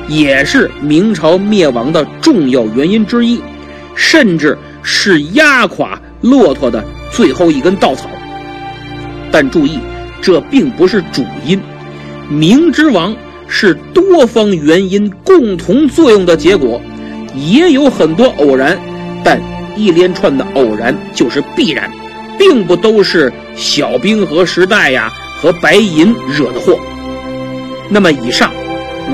[0.09, 3.43] 也是明朝灭亡的重要原因之一，
[3.95, 8.09] 甚至是压垮骆驼的最后一根稻草。
[9.31, 9.79] 但注意，
[10.23, 11.61] 这并不是主因，
[12.31, 13.15] 明之亡
[13.47, 16.81] 是多方原因共同作用的结果，
[17.35, 18.79] 也有很多偶然，
[19.25, 19.41] 但
[19.75, 21.91] 一连串的偶然就是必然。
[22.37, 25.09] 并不都是小冰河时代呀
[25.41, 26.77] 和白银惹的祸。
[27.89, 28.51] 那么以上，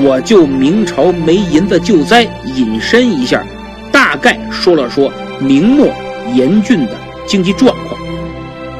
[0.01, 2.23] 我就明朝没银的救灾
[2.55, 3.43] 引申一下，
[3.91, 5.87] 大概说了说明末
[6.33, 6.97] 严峻的
[7.27, 7.95] 经济状况，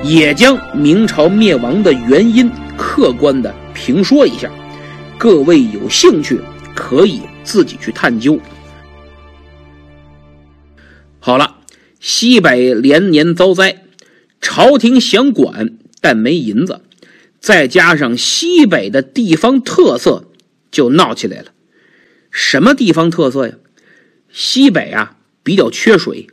[0.04, 4.50] 也将明朝灭亡的原因客观的评说一下。
[5.20, 6.42] 各位有兴趣
[6.74, 8.40] 可以自己去探究。
[11.24, 11.58] 好了，
[12.00, 13.84] 西北连年遭灾。
[14.42, 16.82] 朝廷想管，但没银子，
[17.40, 20.26] 再加上西北的地方特色，
[20.72, 21.52] 就闹起来了。
[22.32, 23.54] 什么地方特色呀？
[24.32, 26.26] 西北啊，比较缺水，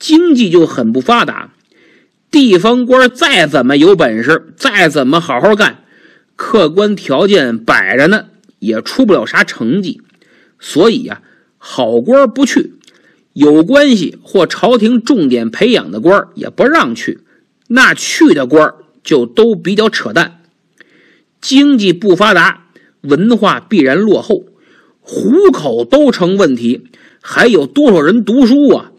[0.00, 1.52] 经济就很不发达。
[2.32, 5.84] 地方官再怎么有本事，再怎么好好干，
[6.34, 8.26] 客观条件摆着呢，
[8.58, 10.02] 也出不了啥成绩。
[10.58, 11.22] 所以呀，
[11.58, 12.72] 好官不去，
[13.36, 17.20] 有关系或朝廷重点培养的官也不让去。
[17.68, 18.72] 那去的官
[19.04, 20.40] 就都比较扯淡，
[21.38, 22.68] 经济不发达，
[23.02, 24.46] 文化必然落后，
[25.00, 26.86] 糊口都成问题，
[27.20, 28.90] 还有多少人读书啊？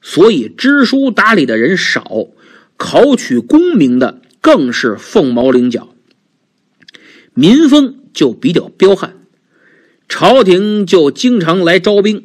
[0.00, 2.28] 所以知书达理的人少，
[2.78, 5.90] 考取功名的更是凤毛麟角。
[7.34, 9.14] 民风就比较彪悍，
[10.08, 12.24] 朝廷就经常来招兵，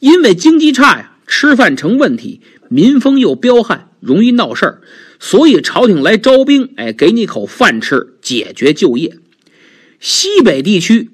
[0.00, 3.86] 因为经济差呀，吃饭成问题，民风又彪悍。
[4.00, 4.80] 容易闹事儿，
[5.18, 9.18] 所以朝廷来招兵，哎，给你口饭吃，解决就业。
[10.00, 11.10] 西北地区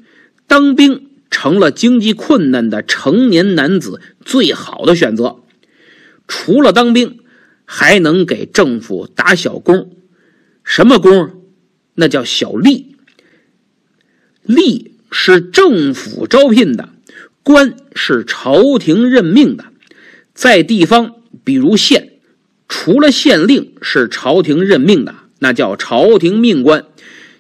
[0.46, 5.40] 当兵成了经济困难的成年男子最好的选择。
[6.29, 7.18] 除了当兵，
[7.64, 9.90] 还能给政府打小工。
[10.62, 11.42] 什么工？
[11.96, 12.85] 那叫小吏。
[14.46, 16.90] 吏是政府招聘的，
[17.47, 19.67] 官是朝廷任命的，
[20.35, 22.15] 在地方，比如县。
[22.67, 26.81] 除了县令是朝廷任命的，那叫朝廷命官；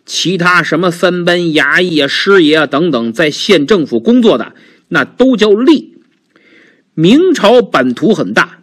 [0.04, 4.52] 其他什么三班衙役啊、师爷啊等等，在县政府工作的，
[4.90, 5.86] 那都叫吏。
[6.94, 8.60] 明朝版图很大，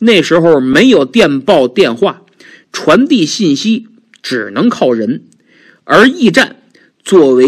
[0.00, 2.22] 那时候没有电报、电话，
[2.72, 3.86] 传递信息
[4.20, 5.22] 只能靠人，
[5.84, 6.56] 而驿站
[7.04, 7.46] 作为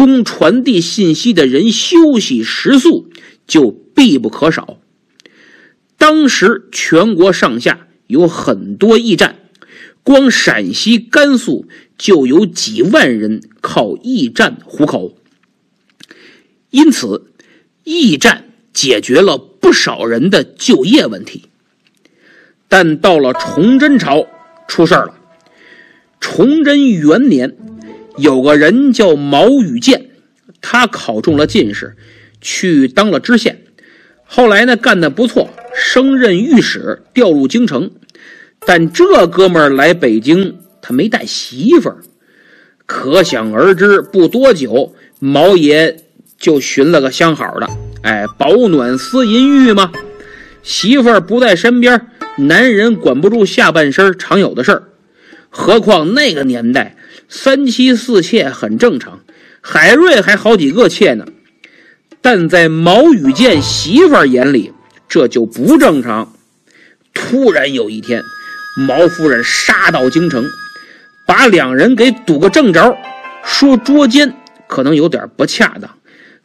[0.00, 3.10] 供传递信息的人休息食宿，
[3.46, 4.78] 就必不可少。
[5.98, 9.36] 当时全国上下有很多驿站，
[10.02, 11.66] 光陕西、甘肃
[11.98, 15.18] 就有几万人靠驿站糊口。
[16.70, 17.26] 因此，
[17.84, 21.42] 驿站解决了不少人的就业问题。
[22.68, 24.26] 但到了崇祯朝，
[24.66, 25.14] 出事了。
[26.20, 27.54] 崇祯元年，
[28.16, 30.10] 有个人叫毛羽健，
[30.60, 31.96] 他考中了进士，
[32.40, 33.62] 去当了知县。
[34.24, 37.90] 后来呢，干得不错，升任御史，调入京城。
[38.66, 41.98] 但这哥们儿来北京，他没带媳妇儿，
[42.86, 45.96] 可想而知，不多久，毛爷。
[46.38, 47.68] 就寻了个相好的，
[48.00, 49.92] 哎，保暖思淫欲嘛。
[50.62, 52.06] 媳妇儿不在身边，
[52.38, 54.84] 男人管不住下半身，常有的事儿。
[55.50, 56.96] 何况那个年代，
[57.28, 59.20] 三妻四妾很正常，
[59.60, 61.26] 海瑞还好几个妾呢。
[62.20, 64.72] 但在毛羽建媳妇眼里，
[65.08, 66.32] 这就不正常。
[67.14, 68.22] 突然有一天，
[68.86, 70.44] 毛夫人杀到京城，
[71.26, 72.96] 把两人给堵个正着，
[73.42, 74.34] 说捉奸
[74.66, 75.90] 可能有点不恰当。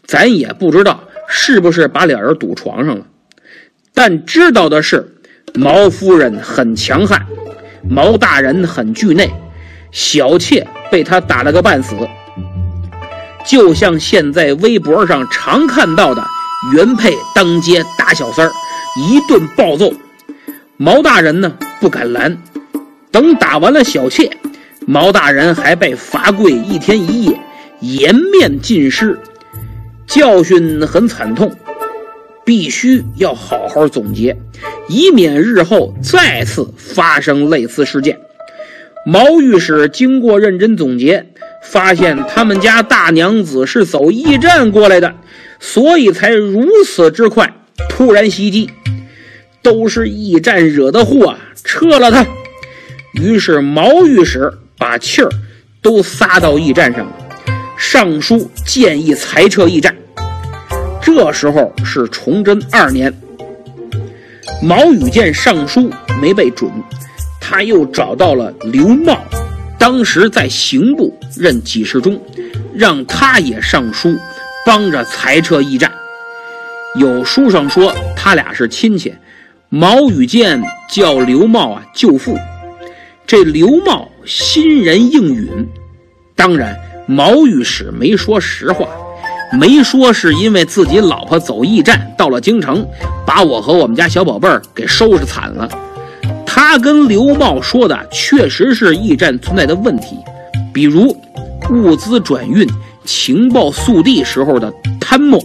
[0.06, 3.06] 咱也不知道是不是把俩人堵床上了，
[3.94, 5.16] 但知道的是，
[5.56, 7.26] 毛夫人很强悍，
[7.90, 9.34] 毛大人很惧内，
[9.96, 11.96] 小妾被他打了个半死，
[13.46, 16.22] 就像现在微博上常看到的
[16.76, 18.52] 原配当街打小三儿，
[18.98, 19.90] 一顿暴揍。
[20.76, 22.38] 毛大人呢不敢拦，
[23.10, 24.30] 等打完了小妾，
[24.86, 27.40] 毛大人还被罚跪一天一夜，
[27.80, 29.18] 颜面尽失。
[30.06, 31.56] 教训很惨痛，
[32.44, 34.36] 必须要好好总结，
[34.90, 38.20] 以免日后再次发生类似事件。
[39.06, 41.28] 毛御史经过认真总结，
[41.62, 45.14] 发现他们家大娘子是走驿站过来的，
[45.60, 47.54] 所以才如此之快
[47.88, 48.68] 突然袭击，
[49.62, 52.26] 都是驿站惹的祸啊，撤了他。
[53.14, 55.30] 于是毛御史把气儿
[55.84, 57.12] 都撒到驿站上了。
[57.78, 59.96] 上书建议裁撤驿站。
[61.00, 63.14] 这时候是崇祯二年，
[64.64, 66.72] 毛羽见上书没被准，
[67.48, 69.20] 他又找到了刘茂，
[69.78, 72.20] 当时在刑部任给事中，
[72.74, 74.18] 让他也上书
[74.66, 75.92] 帮着裁撤驿站。
[77.00, 79.14] 有书上说他俩是亲戚，
[79.70, 82.36] 毛羽健叫刘茂啊舅父，
[83.28, 85.48] 这刘茂欣然应允。
[86.36, 86.76] 当然。
[87.08, 88.88] 毛御史没说实话，
[89.60, 92.84] 没说是因为自己老婆走驿站到了京城，
[93.28, 95.70] 把我和我们家小宝贝儿给收拾惨了。
[96.46, 100.16] 他跟刘茂说的确实是驿站存在的问题，
[100.74, 101.16] 比如
[101.72, 102.68] 物资转运、
[103.04, 105.44] 情报速递时候的贪墨，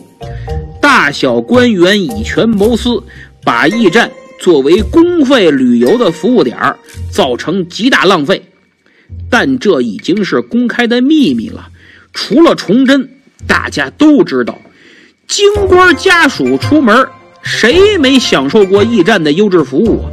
[0.81, 3.03] 大小官员以权谋私，
[3.43, 6.79] 把驿站作为公费旅游的服务点儿
[7.11, 8.43] 造成极大浪费。
[9.29, 11.69] 但这已经是公开的秘密了，
[12.13, 13.09] 除了崇祯，
[13.47, 14.57] 大家都知道。
[15.27, 17.07] 京官家属出门，
[17.43, 20.11] 谁没享受过驿站的优质服务啊？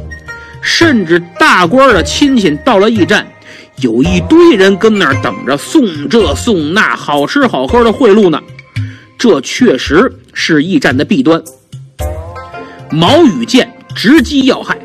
[0.62, 3.26] 甚至大官的亲戚到了驿站，
[3.76, 8.40] 有一堆人跟那儿等着送这送那，好吃好喝的贿赂呢。
[9.16, 11.42] 这确实是驿站的弊端。
[12.90, 14.78] 毛羽建直击要害，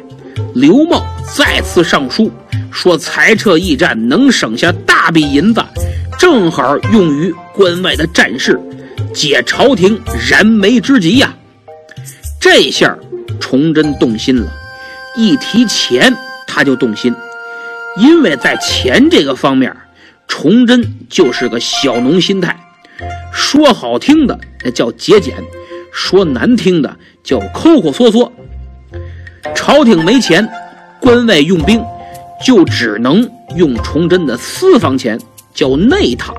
[0.56, 1.06] 刘茂
[1.36, 2.32] 再次上书。
[2.72, 5.64] 说裁撤驿站能省下大笔银子，
[6.18, 8.60] 正好用于关外的战事，
[9.14, 11.32] 解朝廷燃眉之急呀！
[12.40, 12.98] 这下
[13.40, 14.52] 崇祯动心了，
[15.16, 16.16] 一提钱
[16.48, 17.14] 他就动心，
[17.98, 19.76] 因为在钱这个方面，
[20.28, 22.58] 崇祯就是个小农心态，
[23.32, 25.36] 说好听的那叫节俭，
[25.92, 28.32] 说难听的叫抠抠缩缩。
[29.56, 30.48] 朝廷没钱，
[31.00, 31.84] 关外用兵。
[32.46, 35.18] 就只能用崇祯的私房钱，
[35.54, 36.34] 叫内帑。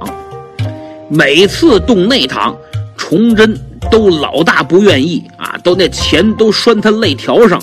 [1.08, 2.54] 每次动内帑，
[2.94, 3.58] 崇祯
[3.90, 7.58] 都老大不愿意啊，都那钱都拴他肋条上，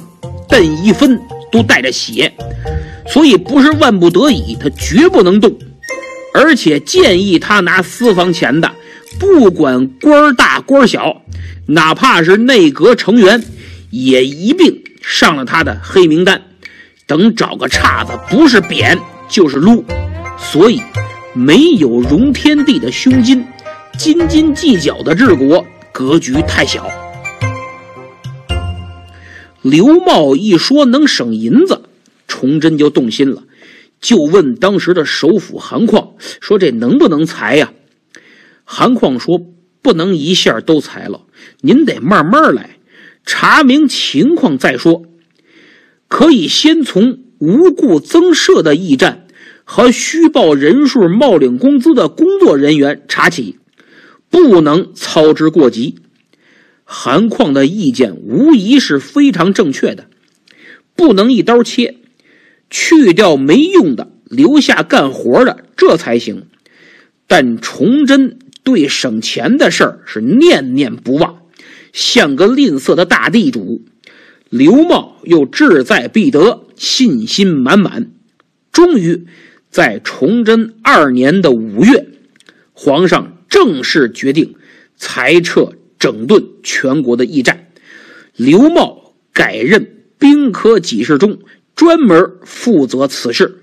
[0.52, 2.32] 蹬一分都带着血，
[3.08, 5.58] 所以不是万不得已，他绝不能动。
[6.34, 8.70] 而且建议他拿私房钱的，
[9.18, 11.22] 不管官大官小，
[11.68, 13.44] 哪怕是内阁成员，
[13.90, 16.42] 也一并上了他的黑名单。
[17.08, 18.98] 等找个岔子，不是贬
[19.30, 19.84] 就是撸，
[20.38, 20.82] 所以
[21.34, 23.46] 没有容天地的胸襟，
[23.98, 26.90] 斤斤计较的治国格局太小。
[29.62, 31.84] 刘茂一说能省银子，
[32.28, 33.44] 崇祯就动心了，
[34.00, 37.72] 就问当时的首辅韩况说：“这能不能裁呀？”
[38.66, 39.40] 韩况说
[39.84, 41.22] ：“不能一下都裁了，
[41.62, 42.78] 您得慢慢来，
[43.24, 45.04] 查明情况再说。
[46.08, 49.28] 可以先从无故增设的驿站
[49.64, 53.60] 和虚报人数、冒领工资的工作人员查起，
[54.30, 56.00] 不能操之过急。”
[56.94, 60.08] 韩况的意见无疑是非常正确的，
[60.94, 61.96] 不能一刀切，
[62.70, 66.48] 去掉没用的，留下干活的，这才行。
[67.28, 71.44] 但崇祯对省钱的事儿是念念不忘，
[71.94, 73.86] 像个吝啬的大地主。
[74.50, 78.12] 刘茂又志在必得，信心满满。
[78.74, 79.26] 终于
[79.70, 82.10] 在崇祯二年的五月，
[82.74, 84.56] 皇上正式决定
[84.98, 85.72] 裁撤。
[86.02, 87.68] 整顿全国的驿站，
[88.36, 91.38] 刘茂改任兵科给事中，
[91.76, 93.60] 专门负责此事。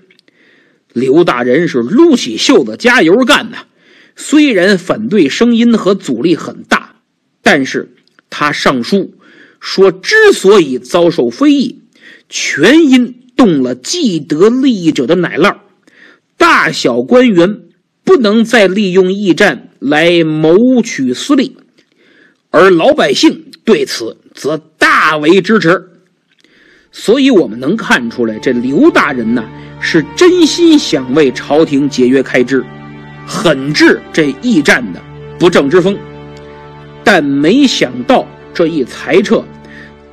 [0.93, 3.65] 刘大人是撸起袖子加油干呐！
[4.15, 6.95] 虽然反对声音和阻力很大，
[7.41, 7.91] 但是
[8.29, 9.13] 他上书
[9.59, 11.81] 说，之所以遭受非议，
[12.29, 15.57] 全因动了既得利益者的奶酪，
[16.37, 17.63] 大小官员
[18.05, 21.57] 不能再利用驿站来谋取私利。
[22.51, 25.87] 而老百姓对此则大为支持，
[26.91, 29.43] 所以我们能看出来，这刘大人呢
[29.79, 32.65] 是真心想为朝廷节约开支，
[33.27, 34.99] 狠治这驿站的
[35.37, 35.95] 不正之风。
[37.03, 39.43] 但没想到这一裁撤，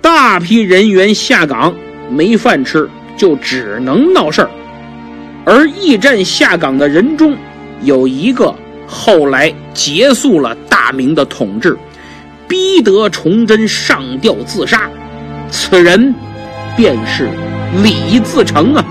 [0.02, 1.74] 大批人员下岗
[2.10, 4.50] 没饭吃，就只能闹事儿。
[5.46, 7.34] 而驿站下岗的人中，
[7.82, 8.54] 有一个
[8.86, 11.74] 后来结束了大明的统治。
[12.48, 14.90] 逼得崇祯上吊自杀，
[15.50, 16.14] 此人
[16.76, 17.28] 便是
[17.82, 18.84] 李自成啊。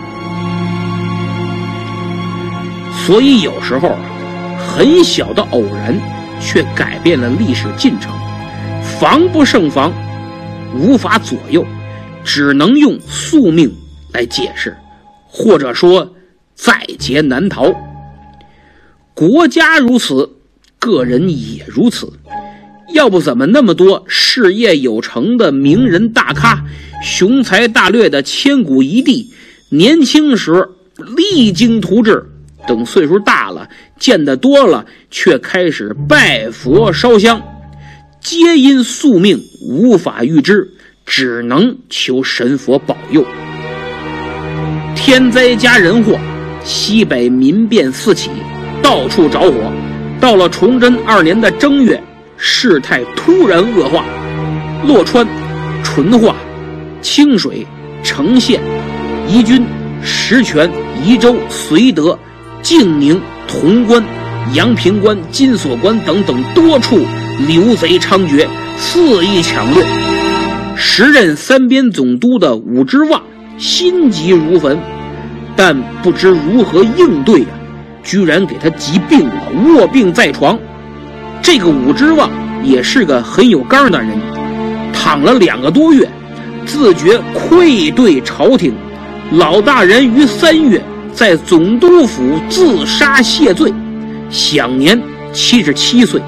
[3.06, 4.00] 所以有时候啊
[4.58, 5.98] 很小的偶然，
[6.42, 8.12] 却改变了历史进程。
[9.00, 9.92] 防不胜防，
[10.74, 11.66] 无法左右，
[12.24, 13.74] 只能用宿命
[14.12, 14.76] 来解释，
[15.28, 16.14] 或者说
[16.56, 17.74] 在劫难逃。
[19.14, 20.30] 国家如此，
[20.80, 22.12] 个人也如此。
[22.96, 26.64] 要不怎么那么多事业有成的名人大咖、
[27.04, 29.30] 雄才大略的千古一帝，
[29.68, 30.70] 年轻时
[31.18, 32.26] 励精图治，
[32.66, 33.68] 等岁数大了，
[34.00, 37.42] 见得多了，却开始拜佛烧香，
[38.22, 40.66] 皆因宿命无法预知，
[41.06, 43.26] 只能求神佛保佑。
[44.96, 46.18] 天灾加人祸，
[46.64, 48.30] 西北民变四起，
[48.82, 49.70] 到处着火。
[50.22, 52.02] 到了崇祯二年的正月。
[52.38, 54.04] 事态突然恶化，
[54.86, 55.26] 洛川、
[55.84, 56.36] 淳化、
[57.02, 57.66] 清水、
[58.04, 58.62] 成县、
[59.28, 59.66] 宜君、
[60.02, 60.70] 石泉、
[61.04, 62.18] 宜州、绥德、
[62.62, 64.04] 静宁、潼关、
[64.54, 67.00] 阳平关、金锁关等等多处
[67.48, 68.46] 流贼猖獗，
[68.78, 69.86] 肆意抢掠。
[70.76, 73.22] 时任三边总督的武之望
[73.58, 74.78] 心急如焚，
[75.56, 77.48] 但不知如何应对啊，
[78.04, 79.34] 居然给他急病了，
[79.66, 80.60] 卧病在床。
[81.46, 82.32] 这个武之望
[82.66, 84.20] 也是个很有刚的人，
[84.92, 86.10] 躺了两个多月，
[86.66, 88.74] 自觉愧对朝廷。
[89.34, 90.84] 老大人于三月
[91.14, 93.72] 在总督府自杀谢罪，
[94.32, 95.00] 享年
[95.34, 96.20] 七十七岁。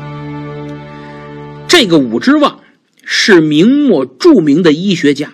[1.67, 2.59] 这个武之望
[3.03, 5.31] 是明末著名的医学家，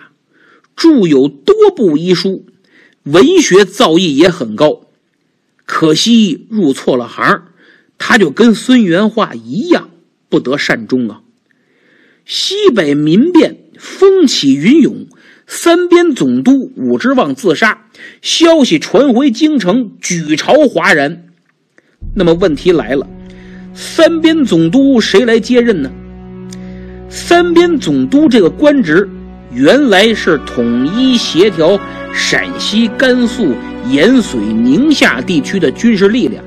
[0.74, 2.46] 著有多部医书，
[3.02, 4.80] 文学造诣也很高。
[5.66, 7.42] 可惜入错了行。
[8.06, 9.88] 他就跟孙元化一样，
[10.28, 11.22] 不得善终啊！
[12.26, 15.06] 西北民变风起云涌，
[15.46, 17.86] 三边总督武之望自杀，
[18.20, 21.28] 消息传回京城，举朝哗然。
[22.14, 23.08] 那么问题来了，
[23.72, 25.90] 三边总督谁来接任呢？
[27.08, 29.08] 三边总督这个官职，
[29.50, 31.80] 原来是统一协调
[32.12, 33.54] 陕西、甘肃、
[33.88, 36.44] 延绥、宁夏地区的军事力量。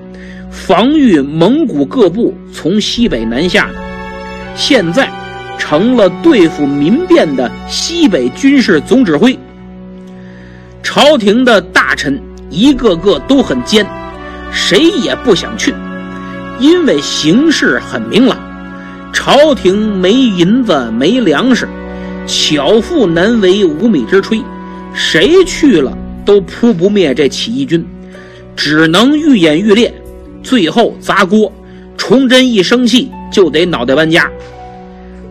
[0.68, 3.76] 防御蒙古各部从西北南下的，
[4.53, 5.09] 现在
[5.57, 9.39] 成了对付民变的西北军事总指挥。
[10.84, 13.88] 朝廷的大臣一个个都很奸，
[14.51, 15.74] 谁也不想去，
[16.59, 18.38] 因为形势很明朗，
[19.13, 21.65] 朝廷没银子没粮食，
[22.28, 24.43] 巧妇难为无米之炊，
[24.93, 27.88] 谁去了都扑不灭这起义军，
[28.53, 29.93] 只能愈演愈烈。
[30.47, 31.51] 最后砸锅，
[31.97, 34.31] 崇祯一生气就得脑袋搬家。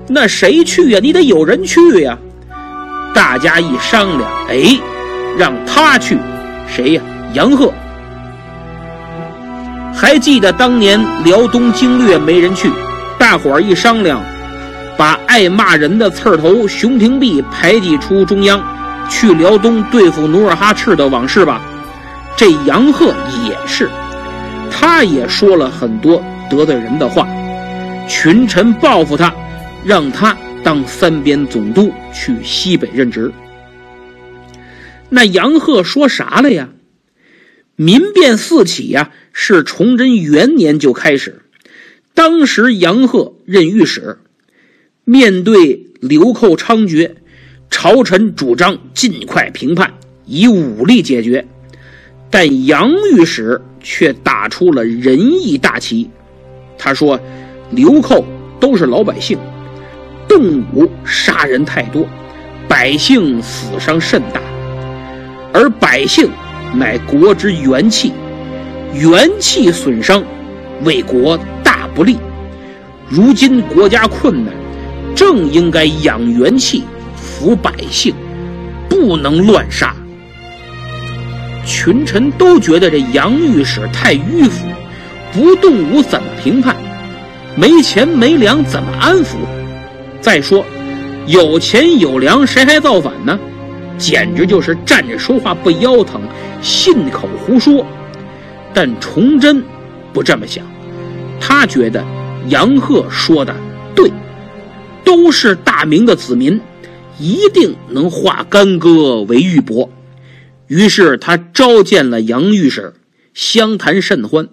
[0.07, 1.01] 那谁去呀？
[1.03, 2.19] 你得有人去呀。
[3.15, 4.79] 大家一商量，哎，
[5.39, 6.19] 让他去，
[6.69, 7.03] 谁呀？
[7.33, 7.73] 杨鹤。
[9.95, 12.71] 还记得当年辽东经略没人去，
[13.19, 14.23] 大伙儿一商量，
[14.99, 18.63] 把爱骂人的刺儿头熊廷弼排挤出中央，
[19.09, 21.59] 去辽东对付努尔哈赤的往事吧。
[22.37, 23.15] 这杨鹤
[23.47, 23.89] 也是，
[24.71, 27.27] 他也说了很多得罪人的话，
[28.09, 29.35] 群臣报复他，
[29.85, 33.33] 让他当三边总督去西北任职。
[35.09, 36.69] 那杨鹤说啥了呀？
[37.77, 41.43] 民变四起呀，是崇祯元年就开始。
[42.15, 44.19] 当时杨鹤任御史，
[45.05, 47.11] 面对流寇猖獗，
[47.71, 49.93] 朝臣主张尽快平叛，
[50.25, 51.47] 以武力解决。
[52.31, 56.11] 但杨御史却打出了仁义大旗。
[56.79, 57.19] 他说
[57.71, 58.25] ：“流寇
[58.61, 59.39] 都是老百姓，
[60.29, 62.07] 动武杀人太多，
[62.69, 64.41] 百姓死伤甚大，
[65.53, 66.31] 而百姓。”
[66.75, 68.13] 乃国之元气，
[68.93, 70.23] 元气损伤，
[70.83, 72.19] 为国大不利。
[73.09, 74.53] 如今国家困难，
[75.15, 76.83] 正应该养元气，
[77.17, 78.13] 抚百姓，
[78.91, 79.95] 不能乱杀。
[81.67, 84.67] 群臣都觉得这杨御史太迂腐，
[85.33, 86.75] 不动武怎么评判？
[87.57, 89.35] 没钱没粮怎么安抚？
[90.21, 90.65] 再说，
[91.27, 93.39] 有钱有粮谁还造反呢？
[93.99, 96.21] 简直就是站着说话不腰疼。
[96.63, 97.85] 信口胡说，
[98.73, 99.63] 但崇祯
[100.13, 100.65] 不这么想，
[101.41, 102.05] 他觉得
[102.49, 103.55] 杨鹤说的
[103.95, 104.11] 对，
[105.05, 106.61] 都是大明的子民，
[107.19, 109.89] 一定能化干戈为玉帛。
[110.69, 112.95] 于是他召见了杨御史，
[113.35, 114.49] 相谈甚欢。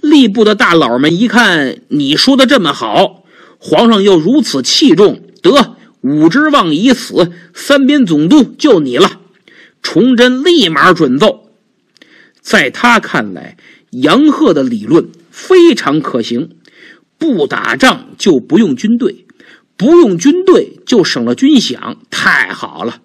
[0.00, 3.24] 吏部的大佬们一看你说的这么好，
[3.58, 9.20] 皇上又如此器重，得武之望已死，三边总督就你了。
[9.82, 11.50] 崇祯立马准奏，
[12.40, 13.56] 在他看来，
[13.90, 16.50] 杨鹤的理论非常可行。
[17.18, 19.24] 不打仗就不用军队，
[19.76, 23.00] 不用军队就省了军饷，太好了！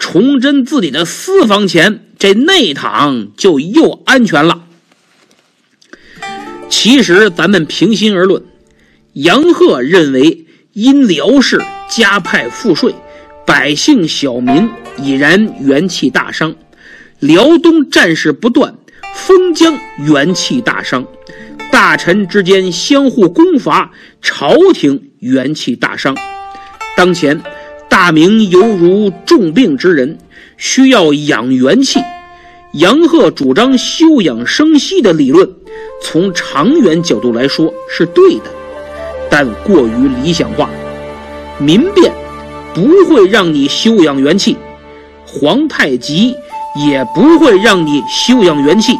[0.00, 4.64] 崇祯自己的私房钱，这内堂就又安全了。
[6.68, 8.42] 其实，咱们平心而论，
[9.12, 12.92] 杨鹤认为因辽氏加派赋税。
[13.46, 16.54] 百姓小民已然元气大伤，
[17.18, 18.74] 辽东战事不断，
[19.14, 21.04] 封疆元气大伤，
[21.70, 23.90] 大臣之间相互攻伐，
[24.22, 26.16] 朝廷元气大伤。
[26.96, 27.40] 当前
[28.02, 30.16] 大明犹如重病之人，
[30.56, 32.00] 需要养元气。
[32.72, 35.46] 杨鹤主张休养生息的理论，
[36.02, 38.44] 从长远角度来说是对的，
[39.28, 40.70] 但过于理想化。
[41.58, 42.10] 民变。
[42.72, 44.56] 不会让你休养元气，
[45.26, 46.34] 皇太极
[46.76, 48.94] 也不会让你休养元气。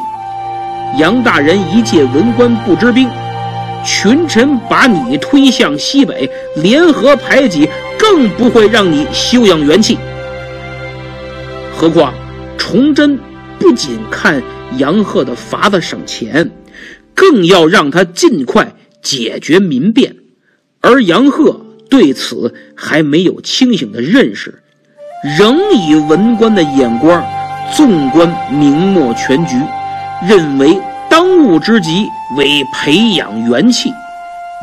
[0.99, 3.09] 杨大人一介文官不知兵，
[3.85, 7.69] 群臣把你推向西北，联合排挤，
[7.99, 9.99] 更不会让你休养元气。
[11.75, 12.13] 何况
[12.59, 13.19] 崇祯
[13.59, 14.43] 不仅看
[14.79, 16.51] 杨鹤的法子省钱，
[17.15, 20.15] 更要让他尽快解决民变，
[20.81, 21.67] 而杨鹤。
[21.89, 24.63] 对此还没有清醒的认识，
[25.37, 27.21] 仍以文官的眼光
[27.75, 29.57] 纵观明末全局，
[30.29, 30.79] 认为
[31.21, 33.93] 当务之急为培养元气，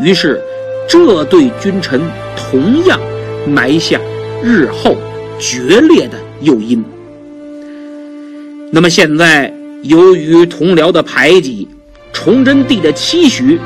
[0.03, 0.41] 于是
[0.89, 2.01] 这对君臣
[2.35, 2.99] 同样
[3.45, 3.99] 埋下
[4.41, 4.97] 日后
[5.37, 6.83] 决裂的诱因。
[8.71, 9.53] 那么现在，
[9.83, 11.67] 由于同僚的排挤，
[12.11, 13.59] 崇祯帝的期许，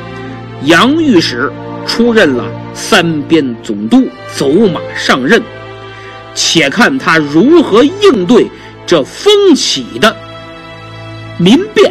[0.63, 1.49] 杨御史
[1.87, 2.43] 出任了。
[2.73, 5.41] 三边总督走马上任，
[6.35, 8.49] 且看他如何应对
[8.85, 10.13] 这风起的
[11.37, 11.89] 民变。